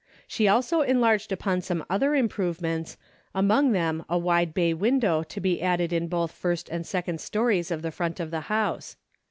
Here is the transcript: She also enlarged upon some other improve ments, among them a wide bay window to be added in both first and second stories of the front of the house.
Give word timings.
She 0.27 0.47
also 0.47 0.81
enlarged 0.81 1.31
upon 1.31 1.61
some 1.61 1.85
other 1.87 2.15
improve 2.15 2.59
ments, 2.59 2.97
among 3.35 3.71
them 3.71 4.03
a 4.09 4.17
wide 4.17 4.51
bay 4.51 4.73
window 4.73 5.21
to 5.21 5.39
be 5.39 5.61
added 5.61 5.93
in 5.93 6.07
both 6.07 6.31
first 6.31 6.69
and 6.69 6.87
second 6.87 7.21
stories 7.21 7.69
of 7.69 7.83
the 7.83 7.91
front 7.91 8.19
of 8.19 8.31
the 8.31 8.41
house. 8.49 8.95